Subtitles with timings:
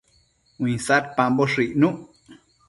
[0.63, 2.01] Uinsadpamboshë icnuc